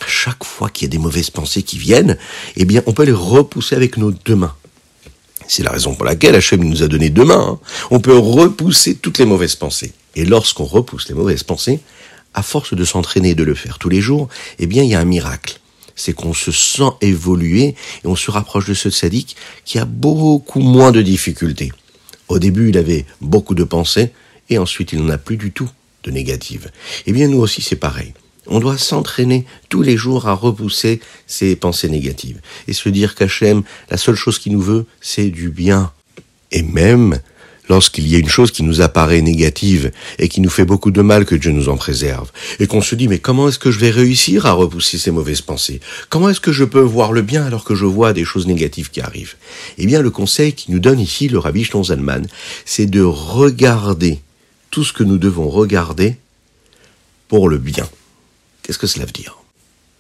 chaque 0.08 0.43
fois 0.43 0.70
qu'il 0.70 0.86
y 0.86 0.89
a 0.89 0.91
des 0.91 0.98
mauvaises 0.98 1.29
pensées 1.29 1.63
qui 1.63 1.77
viennent, 1.77 2.17
eh 2.55 2.65
bien, 2.65 2.81
on 2.86 2.93
peut 2.93 3.03
les 3.03 3.12
repousser 3.12 3.75
avec 3.75 3.98
nos 3.98 4.12
deux 4.12 4.36
mains. 4.36 4.55
C'est 5.48 5.63
la 5.63 5.72
raison 5.72 5.96
pour 5.96 6.05
laquelle 6.05 6.36
Hachem 6.36 6.63
nous 6.63 6.84
a 6.84 6.88
donné 6.88 7.10
deux 7.10 7.25
mains. 7.25 7.60
Hein. 7.60 7.60
On 7.89 8.00
peut 8.00 8.17
repousser 8.17 8.96
toutes 8.96 9.17
les 9.17 9.25
mauvaises 9.25 9.55
pensées. 9.55 9.91
Et 10.15 10.25
lorsqu'on 10.25 10.65
repousse 10.65 11.10
les 11.10 11.15
mauvaises 11.15 11.43
pensées, 11.43 11.79
à 12.34 12.43
force 12.43 12.74
de 12.74 12.86
s'entraîner 12.86 13.36
de 13.36 13.43
le 13.43 13.55
faire 13.55 13.77
tous 13.77 13.89
les 13.89 14.01
jours, 14.01 14.29
eh 14.60 14.67
bien, 14.67 14.84
il 14.84 14.89
y 14.89 14.96
a 14.96 15.00
un 15.00 15.05
miracle. 15.05 15.60
C'est 15.96 16.13
qu'on 16.13 16.34
se 16.34 16.51
sent 16.51 16.91
évoluer 17.01 17.75
et 18.03 18.08
on 18.08 18.15
se 18.15 18.31
rapproche 18.31 18.67
de 18.67 18.74
ce 18.74 18.89
sadique 18.89 19.36
qui 19.65 19.77
a 19.77 19.86
beaucoup 19.86 20.62
moins 20.62 20.91
de 20.91 21.01
difficultés. 21.01 21.72
Au 22.29 22.39
début, 22.39 22.70
il 22.70 22.77
avait 22.77 23.05
beaucoup 23.20 23.55
de 23.55 23.65
pensées 23.65 24.12
et 24.50 24.58
ensuite, 24.58 24.93
il 24.93 25.00
n'en 25.03 25.10
a 25.10 25.17
plus 25.17 25.38
du 25.38 25.51
tout 25.51 25.70
de 26.03 26.12
négatives. 26.12 26.72
Eh 27.05 27.12
bien, 27.12 27.27
nous 27.27 27.39
aussi, 27.39 27.62
c'est 27.62 27.75
pareil. 27.75 28.13
On 28.48 28.60
doit 28.60 28.77
s'entraîner 28.77 29.45
tous 29.69 29.81
les 29.81 29.98
jours 29.98 30.27
à 30.27 30.33
repousser 30.33 31.00
ces 31.27 31.55
pensées 31.55 31.89
négatives 31.89 32.41
et 32.67 32.74
se 32.74 32.89
dire 32.89 33.15
qu'Hachem, 33.15 33.63
la 33.89 33.98
seule 33.98 34.15
chose 34.15 34.39
qu'il 34.39 34.53
nous 34.53 34.62
veut, 34.62 34.86
c'est 35.00 35.29
du 35.29 35.50
bien. 35.50 35.91
Et 36.51 36.63
même 36.63 37.19
lorsqu'il 37.69 38.07
y 38.07 38.15
a 38.15 38.19
une 38.19 38.27
chose 38.27 38.51
qui 38.51 38.63
nous 38.63 38.81
apparaît 38.81 39.21
négative 39.21 39.91
et 40.19 40.27
qui 40.27 40.41
nous 40.41 40.50
fait 40.50 40.65
beaucoup 40.65 40.91
de 40.91 41.01
mal, 41.01 41.25
que 41.25 41.36
Dieu 41.36 41.51
nous 41.51 41.69
en 41.69 41.77
préserve, 41.77 42.31
et 42.60 42.67
qu'on 42.67 42.81
se 42.81 42.95
dit 42.95 43.07
mais 43.07 43.19
comment 43.19 43.48
est-ce 43.48 43.60
que 43.60 43.71
je 43.71 43.79
vais 43.79 43.91
réussir 43.91 44.45
à 44.45 44.51
repousser 44.51 44.98
ces 44.98 45.12
mauvaises 45.12 45.41
pensées? 45.41 45.79
Comment 46.10 46.29
est-ce 46.29 46.41
que 46.41 46.51
je 46.51 46.65
peux 46.65 46.81
voir 46.81 47.13
le 47.13 47.21
bien 47.21 47.45
alors 47.45 47.63
que 47.63 47.75
je 47.75 47.86
vois 47.86 48.12
des 48.12 48.25
choses 48.25 48.48
négatives 48.48 48.89
qui 48.89 49.01
arrivent? 49.01 49.36
Eh 49.77 49.86
bien, 49.86 50.01
le 50.01 50.10
conseil 50.10 50.53
qui 50.53 50.71
nous 50.71 50.79
donne 50.79 51.00
ici 51.00 51.29
le 51.29 51.38
Rabbi 51.38 51.65
Zalman, 51.83 52.27
c'est 52.65 52.88
de 52.88 53.01
regarder 53.01 54.19
tout 54.71 54.83
ce 54.83 54.93
que 54.93 55.03
nous 55.03 55.17
devons 55.17 55.48
regarder 55.48 56.17
pour 57.29 57.48
le 57.48 57.57
bien. 57.57 57.88
Qu'est-ce 58.63 58.77
que 58.77 58.88
cela 58.88 59.06
veut 59.06 59.12
dire? 59.12 59.38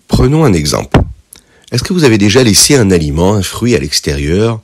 Prenons 0.07 0.43
un 0.43 0.53
exemple. 0.53 0.99
Est-ce 1.71 1.83
que 1.83 1.93
vous 1.93 2.03
avez 2.03 2.17
déjà 2.17 2.43
laissé 2.43 2.75
un 2.75 2.91
aliment, 2.91 3.33
un 3.33 3.43
fruit 3.43 3.75
à 3.75 3.79
l'extérieur, 3.79 4.61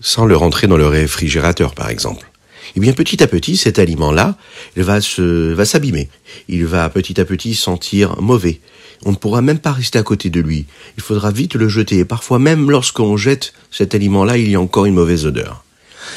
sans 0.00 0.26
le 0.26 0.36
rentrer 0.36 0.66
dans 0.66 0.76
le 0.76 0.86
réfrigérateur, 0.86 1.74
par 1.74 1.90
exemple? 1.90 2.30
Eh 2.76 2.80
bien, 2.80 2.92
petit 2.92 3.22
à 3.22 3.26
petit, 3.26 3.56
cet 3.56 3.78
aliment-là, 3.78 4.36
il 4.76 4.84
va 4.84 5.00
se, 5.00 5.52
va 5.52 5.64
s'abîmer. 5.64 6.08
Il 6.48 6.66
va 6.66 6.88
petit 6.88 7.20
à 7.20 7.24
petit 7.24 7.54
sentir 7.54 8.20
mauvais. 8.20 8.60
On 9.04 9.10
ne 9.10 9.16
pourra 9.16 9.42
même 9.42 9.58
pas 9.58 9.72
rester 9.72 9.98
à 9.98 10.02
côté 10.02 10.30
de 10.30 10.40
lui. 10.40 10.66
Il 10.96 11.02
faudra 11.02 11.32
vite 11.32 11.54
le 11.54 11.68
jeter. 11.68 11.98
Et 11.98 12.04
parfois, 12.04 12.38
même 12.38 12.70
lorsqu'on 12.70 13.16
jette 13.16 13.52
cet 13.70 13.94
aliment-là, 13.94 14.36
il 14.36 14.50
y 14.50 14.54
a 14.54 14.60
encore 14.60 14.86
une 14.86 14.94
mauvaise 14.94 15.26
odeur. 15.26 15.64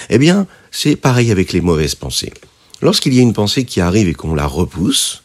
Eh 0.10 0.18
bien, 0.18 0.48
c'est 0.72 0.96
pareil 0.96 1.32
avec 1.32 1.54
les 1.54 1.62
mauvaises 1.62 1.96
pensées. 1.96 2.34
Lorsqu'il 2.82 3.14
y 3.14 3.20
a 3.20 3.24
une 3.24 3.34
pensée 3.34 3.64
qui 3.64 3.82
arrive 3.82 4.10
et 4.10 4.14
qu'on 4.14 4.36
la 4.36 4.46
repousse, 4.46 5.23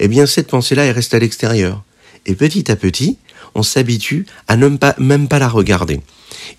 eh 0.00 0.08
bien 0.08 0.26
cette 0.26 0.48
pensée-là, 0.48 0.84
elle 0.84 0.94
reste 0.94 1.14
à 1.14 1.18
l'extérieur. 1.18 1.82
Et 2.26 2.34
petit 2.34 2.70
à 2.70 2.76
petit, 2.76 3.18
on 3.54 3.62
s'habitue 3.62 4.26
à 4.46 4.56
ne 4.56 4.68
pas, 4.76 4.94
même 4.98 5.28
pas 5.28 5.38
la 5.38 5.48
regarder. 5.48 6.00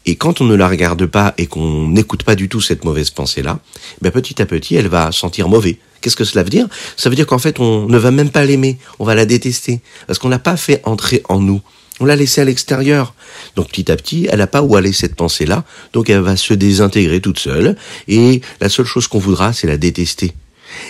Et 0.06 0.16
quand 0.16 0.42
on 0.42 0.46
ne 0.46 0.56
la 0.56 0.68
regarde 0.68 1.06
pas 1.06 1.34
et 1.38 1.48
qu'on 1.48 1.88
n'écoute 1.90 2.24
pas 2.24 2.36
du 2.36 2.50
tout 2.50 2.62
cette 2.62 2.84
mauvaise 2.84 3.10
pensée-là, 3.10 3.60
ben 4.02 4.12
petit 4.12 4.42
à 4.42 4.46
petit, 4.46 4.76
elle 4.76 4.88
va 4.88 5.12
sentir 5.12 5.50
mauvais. 5.50 5.78
Qu'est-ce 6.02 6.16
que 6.16 6.24
cela 6.24 6.44
veut 6.44 6.50
dire? 6.50 6.68
Ça 6.98 7.10
veut 7.10 7.16
dire 7.16 7.28
qu'en 7.28 7.40
fait, 7.40 7.60
on 7.60 7.88
ne 7.88 7.98
va 7.98 8.12
même 8.12 8.30
pas 8.30 8.46
l'aimer, 8.46 8.78
on 9.00 9.06
va 9.06 9.16
la 9.16 9.26
détester, 9.26 9.82
parce 10.08 10.20
qu'on 10.20 10.30
l'a 10.30 10.40
pas 10.40 10.58
fait 10.58 10.82
entrer 10.86 11.22
en 11.28 11.40
nous. 11.40 11.62
On 12.00 12.06
l'a 12.06 12.16
laissée 12.16 12.40
à 12.40 12.46
l'extérieur. 12.46 13.14
Donc 13.56 13.70
petit 13.70 13.92
à 13.92 13.98
petit, 13.98 14.28
elle 14.32 14.40
n'a 14.40 14.48
pas 14.48 14.62
où 14.62 14.76
aller 14.78 14.94
cette 14.94 15.16
pensée-là, 15.16 15.66
donc 15.92 16.10
elle 16.10 16.22
va 16.22 16.38
se 16.38 16.54
désintégrer 16.54 17.20
toute 17.20 17.40
seule, 17.40 17.76
et 18.08 18.42
la 18.62 18.70
seule 18.70 18.86
chose 18.86 19.08
qu'on 19.08 19.20
voudra, 19.20 19.52
c'est 19.52 19.68
la 19.68 19.78
détester. 19.78 20.34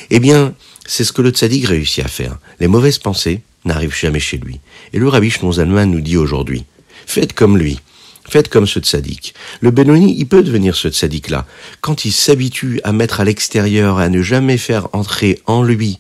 Eh 0.10 0.20
bien, 0.20 0.54
c'est 0.86 1.04
ce 1.04 1.14
que 1.14 1.22
le 1.22 1.30
tzaddik 1.30 1.66
réussit 1.66 2.04
à 2.04 2.08
faire. 2.08 2.38
Les 2.60 2.68
mauvaises 2.68 2.98
pensées 2.98 3.42
n'arrivent 3.66 3.96
jamais 3.96 4.20
chez 4.20 4.38
lui. 4.38 4.60
Et 4.94 5.00
le 5.00 5.08
rabbi 5.08 5.30
Shnon 5.30 5.54
nous 5.86 6.02
dit 6.02 6.18
aujourd'hui, 6.18 6.66
faites 7.06 7.34
comme 7.34 7.58
lui. 7.58 7.80
Faites 8.28 8.50
comme 8.50 8.68
ce 8.68 8.80
tzaddik. 8.80 9.34
Le 9.60 9.72
Benoni, 9.72 10.16
il 10.20 10.28
peut 10.28 10.44
devenir 10.44 10.76
ce 10.76 10.88
tzaddik-là. 10.88 11.48
Quand 11.82 12.06
il 12.06 12.12
s'habitue 12.12 12.80
à 12.84 12.92
mettre 12.92 13.22
à 13.22 13.24
l'extérieur, 13.24 13.98
à 13.98 14.10
ne 14.10 14.22
jamais 14.22 14.58
faire 14.58 14.88
entrer 14.94 15.40
en 15.48 15.64
lui 15.64 16.00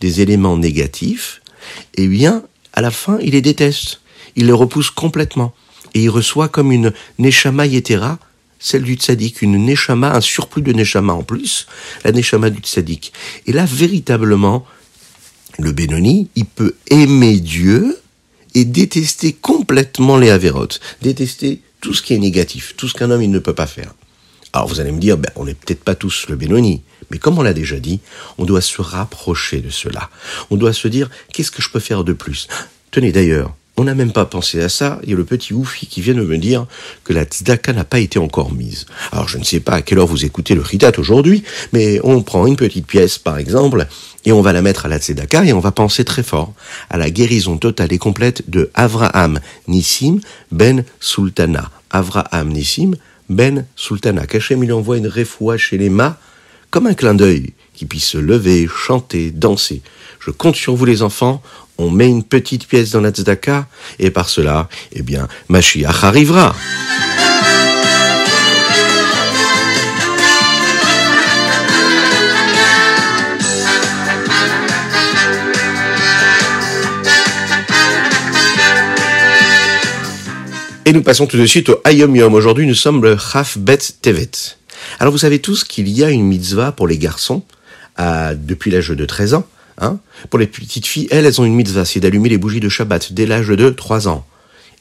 des 0.00 0.20
éléments 0.20 0.56
négatifs, 0.56 1.40
eh 1.94 2.08
bien, 2.08 2.42
à 2.72 2.80
la 2.80 2.90
fin, 2.90 3.18
il 3.20 3.32
les 3.32 3.42
déteste. 3.42 4.00
Il 4.34 4.46
les 4.46 4.52
repousse 4.52 4.90
complètement. 4.90 5.54
Et 5.94 6.02
il 6.02 6.10
reçoit 6.10 6.48
comme 6.48 6.72
une 6.72 6.92
celle 8.58 8.82
du 8.82 8.94
tzaddik, 8.94 9.42
une 9.42 9.64
neshama, 9.64 10.14
un 10.14 10.20
surplus 10.20 10.62
de 10.62 10.72
neshama 10.72 11.12
en 11.12 11.22
plus, 11.22 11.66
la 12.04 12.12
neshama 12.12 12.50
du 12.50 12.60
tzaddik. 12.60 13.12
Et 13.46 13.52
là, 13.52 13.64
véritablement, 13.64 14.66
le 15.58 15.72
Benoni, 15.72 16.28
il 16.36 16.46
peut 16.46 16.74
aimer 16.90 17.40
Dieu 17.40 17.98
et 18.54 18.64
détester 18.64 19.32
complètement 19.32 20.16
les 20.16 20.30
avérotes, 20.30 20.80
détester 21.02 21.60
tout 21.80 21.94
ce 21.94 22.02
qui 22.02 22.14
est 22.14 22.18
négatif, 22.18 22.74
tout 22.76 22.88
ce 22.88 22.94
qu'un 22.94 23.10
homme 23.10 23.22
il 23.22 23.30
ne 23.30 23.38
peut 23.38 23.54
pas 23.54 23.66
faire. 23.66 23.94
Alors 24.52 24.66
vous 24.66 24.80
allez 24.80 24.92
me 24.92 25.00
dire, 25.00 25.18
ben, 25.18 25.30
on 25.36 25.44
n'est 25.44 25.54
peut-être 25.54 25.84
pas 25.84 25.94
tous 25.94 26.26
le 26.28 26.36
Benoni, 26.36 26.82
mais 27.10 27.18
comme 27.18 27.38
on 27.38 27.42
l'a 27.42 27.52
déjà 27.52 27.78
dit, 27.78 28.00
on 28.38 28.44
doit 28.44 28.60
se 28.60 28.80
rapprocher 28.80 29.60
de 29.60 29.70
cela. 29.70 30.10
On 30.50 30.56
doit 30.56 30.72
se 30.72 30.88
dire, 30.88 31.10
qu'est-ce 31.32 31.50
que 31.50 31.62
je 31.62 31.70
peux 31.70 31.80
faire 31.80 32.04
de 32.04 32.12
plus? 32.12 32.48
Tenez 32.90 33.12
d'ailleurs, 33.12 33.54
on 33.78 33.84
n'a 33.84 33.94
même 33.94 34.12
pas 34.12 34.24
pensé 34.24 34.60
à 34.60 34.68
ça. 34.68 34.98
Il 35.04 35.10
y 35.10 35.12
a 35.12 35.16
le 35.16 35.24
petit 35.24 35.54
Oufi 35.54 35.86
qui 35.86 36.00
vient 36.00 36.14
de 36.14 36.22
me 36.22 36.36
dire 36.36 36.66
que 37.04 37.12
la 37.12 37.24
tzedaka 37.24 37.72
n'a 37.72 37.84
pas 37.84 38.00
été 38.00 38.18
encore 38.18 38.52
mise. 38.52 38.86
Alors 39.12 39.28
je 39.28 39.38
ne 39.38 39.44
sais 39.44 39.60
pas 39.60 39.74
à 39.74 39.82
quelle 39.82 39.98
heure 39.98 40.06
vous 40.06 40.24
écoutez 40.24 40.56
le 40.56 40.64
chitat 40.64 40.90
aujourd'hui, 40.98 41.44
mais 41.72 42.00
on 42.02 42.22
prend 42.22 42.46
une 42.46 42.56
petite 42.56 42.86
pièce 42.86 43.18
par 43.18 43.38
exemple 43.38 43.86
et 44.24 44.32
on 44.32 44.42
va 44.42 44.52
la 44.52 44.62
mettre 44.62 44.86
à 44.86 44.88
la 44.88 44.98
tzedaka 44.98 45.44
et 45.44 45.52
on 45.52 45.60
va 45.60 45.70
penser 45.70 46.04
très 46.04 46.24
fort 46.24 46.52
à 46.90 46.98
la 46.98 47.08
guérison 47.08 47.56
totale 47.56 47.92
et 47.92 47.98
complète 47.98 48.50
de 48.50 48.68
Avraham 48.74 49.38
Nissim 49.68 50.18
ben 50.50 50.84
Sultana. 50.98 51.70
Avraham 51.90 52.48
Nissim 52.48 52.96
ben 53.28 53.64
Sultana. 53.76 54.26
Qu'Hachem 54.26 54.64
il 54.64 54.72
envoie 54.72 54.96
une 54.96 55.06
réfoua 55.06 55.56
chez 55.56 55.78
les 55.78 55.88
mâts 55.88 56.18
comme 56.70 56.88
un 56.88 56.94
clin 56.94 57.14
d'œil 57.14 57.54
qui 57.74 57.86
puisse 57.86 58.08
se 58.08 58.18
lever, 58.18 58.66
chanter, 58.66 59.30
danser. 59.30 59.82
Je 60.18 60.32
compte 60.32 60.56
sur 60.56 60.74
vous 60.74 60.84
les 60.84 61.02
enfants, 61.02 61.40
on 61.78 61.90
met 61.90 62.08
une 62.08 62.24
petite 62.24 62.66
pièce 62.66 62.90
dans 62.90 63.00
la 63.00 63.10
tzedaka, 63.10 63.66
et 63.98 64.10
par 64.10 64.28
cela, 64.28 64.68
eh 64.92 65.02
bien, 65.02 65.28
Mashiach 65.48 66.02
arrivera. 66.02 66.54
Et 80.84 80.92
nous 80.92 81.02
passons 81.02 81.26
tout 81.26 81.36
de 81.36 81.44
suite 81.44 81.68
au 81.68 81.80
Ayom 81.84 82.16
Yom. 82.16 82.32
Aujourd'hui, 82.32 82.66
nous 82.66 82.74
sommes 82.74 83.02
le 83.04 83.18
Chaf 83.18 83.58
Bet 83.58 83.78
Tevet. 84.00 84.30
Alors, 84.98 85.12
vous 85.12 85.18
savez 85.18 85.38
tous 85.38 85.62
qu'il 85.62 85.86
y 85.86 86.02
a 86.02 86.08
une 86.08 86.24
mitzvah 86.24 86.72
pour 86.72 86.88
les 86.88 86.96
garçons 86.96 87.42
depuis 87.98 88.70
l'âge 88.70 88.88
de 88.88 89.04
13 89.04 89.34
ans. 89.34 89.46
Hein 89.80 89.98
pour 90.30 90.38
les 90.38 90.46
petites 90.46 90.86
filles, 90.86 91.08
elles, 91.10 91.24
elles 91.24 91.40
ont 91.40 91.44
une 91.44 91.54
mitzvah, 91.54 91.84
c'est 91.84 92.00
d'allumer 92.00 92.28
les 92.28 92.38
bougies 92.38 92.60
de 92.60 92.68
Shabbat 92.68 93.12
dès 93.12 93.26
l'âge 93.26 93.48
de 93.48 93.70
3 93.70 94.08
ans. 94.08 94.26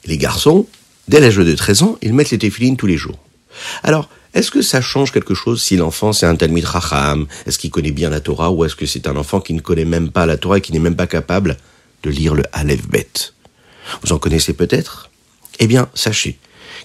Et 0.03 0.07
les 0.07 0.17
garçons, 0.17 0.65
dès 1.07 1.19
l'âge 1.19 1.37
de 1.37 1.55
13 1.55 1.83
ans, 1.83 1.97
ils 2.01 2.13
mettent 2.13 2.31
les 2.31 2.39
téfilines 2.39 2.77
tous 2.77 2.87
les 2.87 2.97
jours. 2.97 3.19
Alors, 3.83 4.09
est-ce 4.33 4.51
que 4.51 4.61
ça 4.61 4.81
change 4.81 5.11
quelque 5.11 5.33
chose 5.33 5.61
si 5.61 5.77
l'enfant 5.77 6.13
c'est 6.13 6.25
un 6.25 6.35
Talmid 6.35 6.65
Racham 6.65 7.27
Est-ce 7.45 7.57
qu'il 7.57 7.71
connaît 7.71 7.91
bien 7.91 8.09
la 8.09 8.19
Torah 8.19 8.51
ou 8.51 8.65
est-ce 8.65 8.75
que 8.75 8.85
c'est 8.85 9.07
un 9.07 9.15
enfant 9.15 9.39
qui 9.39 9.53
ne 9.53 9.61
connaît 9.61 9.85
même 9.85 10.11
pas 10.11 10.25
la 10.25 10.37
Torah 10.37 10.57
et 10.57 10.61
qui 10.61 10.73
n'est 10.73 10.79
même 10.79 10.95
pas 10.95 11.07
capable 11.07 11.57
de 12.03 12.09
lire 12.09 12.33
le 12.35 12.43
Aleph 12.51 12.87
Bet? 12.87 13.33
Vous 14.03 14.13
en 14.13 14.19
connaissez 14.19 14.53
peut-être? 14.53 15.09
Eh 15.59 15.67
bien, 15.67 15.89
sachez 15.93 16.37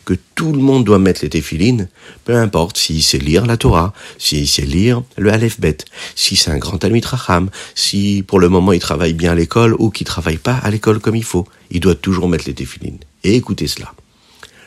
que 0.04 0.14
tout 0.34 0.52
le 0.52 0.60
monde 0.60 0.84
doit 0.84 0.98
mettre 0.98 1.20
les 1.22 1.28
téphilines, 1.28 1.88
peu 2.24 2.36
importe 2.36 2.76
s'il 2.76 3.02
sait 3.02 3.18
lire 3.18 3.46
la 3.46 3.56
Torah, 3.56 3.92
s'il 4.18 4.48
sait 4.48 4.62
lire 4.62 5.02
le 5.16 5.32
Aleph 5.32 5.60
Bet, 5.60 5.78
si 6.14 6.36
c'est 6.36 6.50
un 6.50 6.58
grand 6.58 6.78
Talmud 6.78 7.04
Racham, 7.04 7.50
si 7.74 8.24
pour 8.26 8.40
le 8.40 8.48
moment 8.48 8.72
il 8.72 8.80
travaille 8.80 9.14
bien 9.14 9.32
à 9.32 9.34
l'école 9.34 9.74
ou 9.78 9.90
qu'il 9.90 10.06
travaille 10.06 10.38
pas 10.38 10.56
à 10.56 10.70
l'école 10.70 11.00
comme 11.00 11.16
il 11.16 11.24
faut. 11.24 11.46
Il 11.70 11.80
doit 11.80 11.94
toujours 11.94 12.28
mettre 12.28 12.44
les 12.46 12.54
téphilines. 12.54 12.98
Et 13.24 13.36
écoutez 13.36 13.66
cela. 13.66 13.94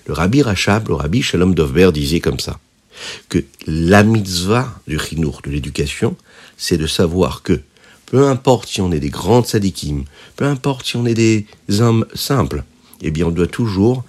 Le 0.08 0.14
rabbi 0.14 0.42
Rachab, 0.42 0.88
le 0.88 0.96
rabbi 0.96 1.22
Shalom 1.22 1.54
Dovber 1.54 1.92
disait 1.92 2.20
comme 2.20 2.40
ça, 2.40 2.60
que 3.30 3.44
la 3.68 4.04
mitzvah 4.04 4.80
du 4.88 5.00
chinour, 5.00 5.42
de 5.44 5.52
l'éducation, 5.52 6.16
c'est 6.58 6.78
de 6.78 6.88
savoir 6.88 7.42
que 7.44 7.62
peu 8.06 8.28
importe 8.28 8.70
si 8.70 8.82
on 8.82 8.92
est 8.92 9.00
des 9.00 9.10
grands 9.10 9.44
tzadikim, 9.44 10.06
peu 10.36 10.46
importe 10.46 10.86
si 10.86 10.96
on 10.96 11.06
est 11.06 11.16
des 11.16 11.46
hommes 11.80 12.06
simples, 12.14 12.64
eh 13.02 13.12
bien 13.12 13.28
on 13.28 13.32
doit 13.32 13.48
toujours 13.48 14.04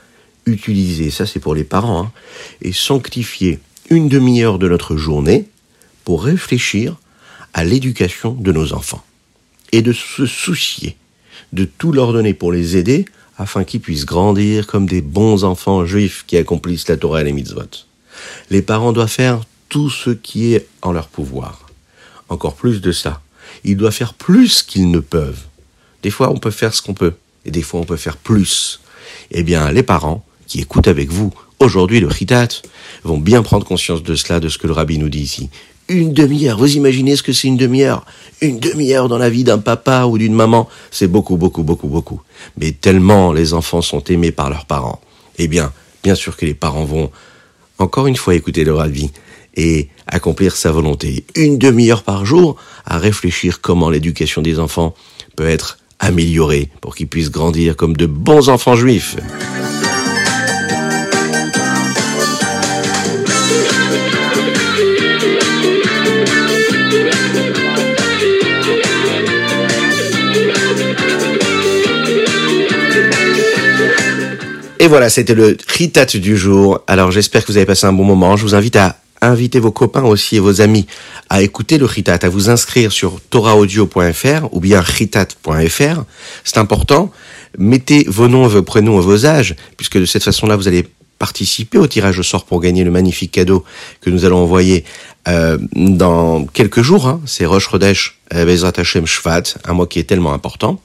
utiliser, 0.46 1.10
ça 1.10 1.26
c'est 1.26 1.40
pour 1.40 1.54
les 1.54 1.64
parents, 1.64 2.04
hein, 2.04 2.12
et 2.62 2.72
sanctifier 2.72 3.58
une 3.90 4.08
demi-heure 4.08 4.58
de 4.58 4.68
notre 4.68 4.96
journée 4.96 5.48
pour 6.04 6.24
réfléchir 6.24 6.96
à 7.52 7.64
l'éducation 7.64 8.32
de 8.32 8.52
nos 8.52 8.72
enfants 8.72 9.04
et 9.72 9.82
de 9.82 9.92
se 9.92 10.26
soucier 10.26 10.96
de 11.52 11.64
tout 11.64 11.92
leur 11.92 12.12
donner 12.12 12.34
pour 12.34 12.52
les 12.52 12.76
aider 12.76 13.04
afin 13.38 13.64
qu'ils 13.64 13.80
puissent 13.80 14.06
grandir 14.06 14.66
comme 14.66 14.86
des 14.86 15.02
bons 15.02 15.44
enfants 15.44 15.84
juifs 15.84 16.24
qui 16.26 16.36
accomplissent 16.36 16.88
la 16.88 16.96
Torah 16.96 17.20
et 17.20 17.24
les 17.24 17.32
mitzvot. 17.32 17.84
Les 18.50 18.62
parents 18.62 18.92
doivent 18.92 19.08
faire 19.08 19.40
tout 19.68 19.90
ce 19.90 20.10
qui 20.10 20.54
est 20.54 20.66
en 20.82 20.92
leur 20.92 21.08
pouvoir. 21.08 21.66
Encore 22.28 22.54
plus 22.54 22.80
de 22.80 22.92
ça. 22.92 23.20
Ils 23.64 23.76
doivent 23.76 23.92
faire 23.92 24.14
plus 24.14 24.62
qu'ils 24.62 24.90
ne 24.90 25.00
peuvent. 25.00 25.44
Des 26.02 26.10
fois, 26.10 26.30
on 26.30 26.38
peut 26.38 26.50
faire 26.50 26.74
ce 26.74 26.82
qu'on 26.82 26.94
peut, 26.94 27.14
et 27.44 27.50
des 27.50 27.62
fois, 27.62 27.80
on 27.80 27.84
peut 27.84 27.96
faire 27.96 28.16
plus 28.16 28.80
eh 29.30 29.42
bien, 29.42 29.70
les 29.70 29.82
parents 29.82 30.24
qui 30.46 30.60
écoutent 30.60 30.88
avec 30.88 31.10
vous 31.10 31.32
aujourd'hui 31.60 32.00
le 32.00 32.08
Ritat 32.08 32.48
vont 33.04 33.18
bien 33.18 33.42
prendre 33.42 33.66
conscience 33.66 34.02
de 34.02 34.14
cela, 34.14 34.40
de 34.40 34.48
ce 34.48 34.58
que 34.58 34.66
le 34.66 34.72
rabbi 34.72 34.98
nous 34.98 35.08
dit 35.08 35.20
ici. 35.20 35.50
Une 35.88 36.12
demi-heure, 36.12 36.58
vous 36.58 36.76
imaginez 36.76 37.14
ce 37.14 37.22
que 37.22 37.32
c'est 37.32 37.46
une 37.46 37.56
demi-heure? 37.56 38.04
Une 38.40 38.58
demi-heure 38.58 39.08
dans 39.08 39.18
la 39.18 39.30
vie 39.30 39.44
d'un 39.44 39.58
papa 39.58 40.04
ou 40.04 40.18
d'une 40.18 40.34
maman, 40.34 40.68
c'est 40.90 41.06
beaucoup, 41.06 41.36
beaucoup, 41.36 41.62
beaucoup, 41.62 41.86
beaucoup. 41.86 42.20
Mais 42.58 42.72
tellement 42.72 43.32
les 43.32 43.54
enfants 43.54 43.82
sont 43.82 44.02
aimés 44.04 44.32
par 44.32 44.50
leurs 44.50 44.66
parents. 44.66 45.00
Eh 45.38 45.46
bien, 45.46 45.72
bien 46.02 46.16
sûr 46.16 46.36
que 46.36 46.44
les 46.44 46.54
parents 46.54 46.84
vont 46.84 47.10
encore 47.78 48.08
une 48.08 48.16
fois 48.16 48.34
écouter 48.34 48.64
le 48.64 48.74
rabbi 48.74 49.10
et 49.54 49.88
accomplir 50.08 50.56
sa 50.56 50.72
volonté. 50.72 51.24
Une 51.36 51.56
demi-heure 51.56 52.02
par 52.02 52.26
jour 52.26 52.56
à 52.84 52.98
réfléchir 52.98 53.60
comment 53.60 53.88
l'éducation 53.88 54.42
des 54.42 54.58
enfants 54.58 54.94
peut 55.36 55.48
être 55.48 55.78
améliorés 56.00 56.68
pour 56.80 56.96
qu'ils 56.96 57.08
puissent 57.08 57.30
grandir 57.30 57.76
comme 57.76 57.96
de 57.96 58.06
bons 58.06 58.48
enfants 58.48 58.76
juifs. 58.76 59.16
Et 74.86 74.88
voilà, 74.88 75.10
c'était 75.10 75.34
le 75.34 75.56
Ritat 75.66 76.04
du 76.04 76.36
jour. 76.36 76.80
Alors 76.86 77.10
j'espère 77.10 77.44
que 77.44 77.50
vous 77.50 77.56
avez 77.56 77.66
passé 77.66 77.88
un 77.88 77.92
bon 77.92 78.04
moment. 78.04 78.36
Je 78.36 78.44
vous 78.44 78.54
invite 78.54 78.76
à 78.76 79.00
inviter 79.20 79.58
vos 79.58 79.72
copains 79.72 80.04
aussi 80.04 80.36
et 80.36 80.38
vos 80.38 80.60
amis 80.60 80.86
à 81.28 81.42
écouter 81.42 81.76
le 81.76 81.86
Ritat, 81.86 82.20
à 82.22 82.28
vous 82.28 82.50
inscrire 82.50 82.92
sur 82.92 83.20
torahaudio.fr 83.28 84.46
ou 84.52 84.60
bien 84.60 84.80
ritat.fr. 84.80 86.04
C'est 86.44 86.58
important. 86.58 87.10
Mettez 87.58 88.04
vos 88.06 88.28
noms, 88.28 88.46
vos 88.46 88.62
prénoms 88.62 89.00
et 89.00 89.02
vos 89.02 89.26
âges, 89.26 89.56
puisque 89.76 89.98
de 89.98 90.04
cette 90.04 90.22
façon-là, 90.22 90.54
vous 90.54 90.68
allez 90.68 90.86
participer 91.18 91.78
au 91.78 91.86
tirage 91.86 92.18
au 92.18 92.22
sort 92.22 92.44
pour 92.44 92.60
gagner 92.60 92.84
le 92.84 92.90
magnifique 92.90 93.32
cadeau 93.32 93.64
que 94.00 94.10
nous 94.10 94.24
allons 94.24 94.38
envoyer 94.38 94.84
euh, 95.28 95.58
dans 95.74 96.44
quelques 96.46 96.82
jours. 96.82 97.08
Hein. 97.08 97.20
C'est 97.26 97.46
Rodesh 97.46 98.18
euh, 98.34 98.44
Bezrat 98.44 98.72
Hashem 98.76 99.06
Shvat, 99.06 99.42
un 99.64 99.72
mois 99.72 99.86
qui 99.86 99.98
est 99.98 100.04
tellement 100.04 100.32
important. 100.32 100.80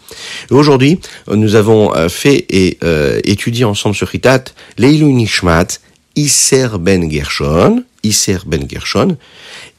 Aujourd'hui, 0.49 0.99
nous 1.27 1.55
avons 1.55 1.93
euh, 1.95 2.09
fait 2.09 2.45
et 2.49 2.77
étudié 3.25 3.65
ensemble 3.65 3.95
sur 3.95 4.07
Ritat 4.07 4.45
Leilu 4.77 5.05
Nishmat, 5.05 5.79
Isser 6.15 6.67
Ben 6.79 7.09
Gershon, 7.09 7.83
Isser 8.03 8.39
Ben 8.45 8.67
Gershon, 8.69 9.17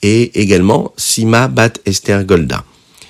et 0.02 0.40
également 0.40 0.92
Sima 0.96 1.48
Bat 1.48 1.72
Esther 1.86 2.24
Golda. 2.24 2.64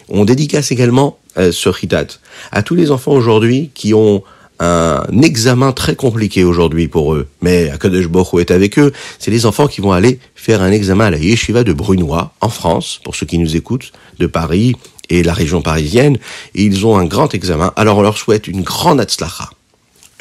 On 0.09 0.25
dédicace 0.25 0.73
également 0.73 1.19
euh, 1.39 1.53
ce 1.53 1.73
Chitat 1.73 2.07
à 2.51 2.63
tous 2.63 2.75
les 2.75 2.91
enfants 2.91 3.13
aujourd'hui 3.13 3.71
qui 3.73 3.95
ont 3.95 4.23
un 4.63 5.23
examen 5.23 5.73
très 5.73 5.97
compliqué 5.97 6.45
aujourd'hui 6.45 6.87
pour 6.89 7.15
eux. 7.15 7.27
Mais 7.41 7.71
Akadosh 7.71 8.09
Baruch 8.09 8.41
est 8.41 8.51
avec 8.51 8.79
eux. 8.79 8.93
C'est 9.19 9.31
les 9.31 9.45
enfants 9.47 9.67
qui 9.67 9.81
vont 9.81 9.93
aller 9.93 10.21
faire 10.35 10.63
un 10.63 10.71
examen 10.71 11.07
à 11.07 11.11
la 11.11 11.19
Yeshiva 11.19 11.65
de 11.65 11.73
Brunois, 11.73 12.33
en 12.41 12.49
France, 12.49 13.01
pour 13.05 13.17
ceux 13.17 13.27
qui 13.27 13.39
nous 13.39 13.57
écoutent, 13.57 13.93
de 14.19 14.27
Paris 14.27 14.77
et 15.11 15.23
la 15.23 15.33
région 15.33 15.63
parisienne. 15.63 16.17
Et 16.55 16.65
ils 16.65 16.87
ont 16.87 16.97
un 16.97 17.07
grand 17.07 17.35
examen. 17.35 17.73
Alors 17.77 17.99
on 17.99 18.03
leur 18.03 18.17
souhaite 18.17 18.47
une 18.47 18.63
grande 18.63 19.01
atzlacha 19.01 19.51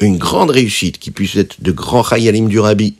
une 0.02 0.18
grande 0.18 0.50
réussite, 0.50 0.98
qui 0.98 1.10
puisse 1.10 1.36
être 1.36 1.62
de 1.62 1.72
grands 1.72 2.02
chayalim 2.02 2.48
du 2.48 2.58
rabbi, 2.58 2.94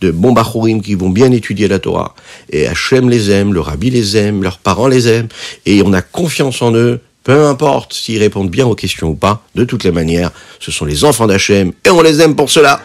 de 0.00 0.10
bons 0.10 0.32
bachurim 0.32 0.82
qui 0.82 0.94
vont 0.94 1.10
bien 1.10 1.30
étudier 1.32 1.68
la 1.68 1.78
Torah. 1.78 2.14
Et 2.50 2.66
Hachem 2.66 3.08
les 3.08 3.30
aime, 3.30 3.54
le 3.54 3.60
rabbi 3.60 3.90
les 3.90 4.16
aime, 4.16 4.42
leurs 4.42 4.58
parents 4.58 4.88
les 4.88 5.08
aiment, 5.08 5.28
et 5.66 5.82
on 5.82 5.92
a 5.92 6.02
confiance 6.02 6.62
en 6.62 6.74
eux, 6.74 7.00
peu 7.28 7.44
importe 7.44 7.92
s'ils 7.92 8.18
répondent 8.20 8.48
bien 8.48 8.66
aux 8.66 8.74
questions 8.74 9.08
ou 9.08 9.14
pas, 9.14 9.42
de 9.54 9.62
toutes 9.64 9.84
les 9.84 9.90
manières, 9.90 10.30
ce 10.60 10.72
sont 10.72 10.86
les 10.86 11.04
enfants 11.04 11.26
d'Hachem, 11.26 11.72
et 11.84 11.90
on 11.90 12.00
les 12.00 12.22
aime 12.22 12.34
pour 12.34 12.48
cela. 12.48 12.80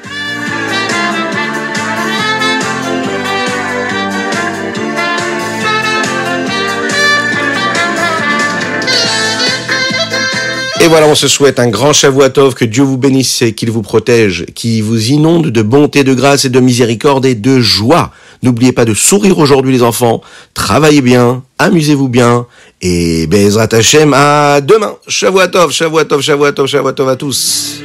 Et 10.82 10.88
voilà, 10.90 11.08
on 11.08 11.16
se 11.16 11.30
souhaite 11.30 11.62
un 11.62 11.70
grand 11.70 11.94
Shavuatov, 11.94 12.56
que 12.56 12.66
Dieu 12.66 12.84
vous 12.84 12.98
bénisse 12.98 13.42
et 13.42 13.54
qu'il 13.54 13.72
vous 13.72 13.82
protège, 13.82 14.46
qui 14.54 14.82
vous 14.82 15.12
inonde 15.12 15.52
de 15.52 15.62
bonté, 15.62 16.04
de 16.04 16.14
grâce 16.14 16.44
et 16.44 16.50
de 16.50 16.60
miséricorde 16.60 17.26
et 17.26 17.36
de 17.36 17.62
joie. 17.62 18.12
N'oubliez 18.44 18.74
pas 18.74 18.84
de 18.84 18.94
sourire 18.94 19.40
aujourd'hui 19.40 19.72
les 19.72 19.84
enfants, 19.84 20.22
travaillez 20.54 21.02
bien, 21.02 21.44
amusez-vous 21.60 22.10
bien, 22.10 22.46
et 22.82 23.26
Bezrat 23.28 23.70
Hashem 23.72 24.14
à 24.14 24.60
demain. 24.60 24.96
Shavuatov, 25.08 25.72
Shavuatov, 25.72 26.22
Shavuatov, 26.22 26.68
Shavuatov 26.68 27.08
à 27.08 27.16
tous. 27.16 27.82